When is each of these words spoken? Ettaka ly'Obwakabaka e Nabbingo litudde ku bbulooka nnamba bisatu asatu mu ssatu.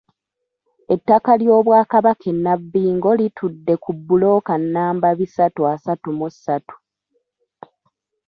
Ettaka 0.93 1.31
ly'Obwakabaka 1.41 2.25
e 2.33 2.35
Nabbingo 2.43 3.09
litudde 3.19 3.73
ku 3.83 3.89
bbulooka 3.97 4.53
nnamba 4.61 5.09
bisatu 5.19 5.61
asatu 5.73 6.09
mu 6.17 6.27
ssatu. 6.33 6.75